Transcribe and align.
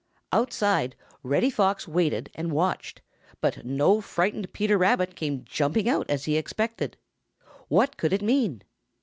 Outside, 0.31 0.95
Reddy 1.21 1.51
Fox 1.51 1.87
waited 1.87 2.31
and 2.33 2.51
watched, 2.51 3.01
but 3.39 3.63
no 3.63 4.01
frightened 4.01 4.51
Peter 4.51 4.75
Rabbit 4.75 5.15
came 5.15 5.45
jumping 5.45 5.87
out 5.87 6.09
as 6.09 6.25
he 6.25 6.37
expected. 6.37 6.97
What 7.67 7.97
could 7.97 8.11
it 8.11 8.23
mean? 8.23 8.63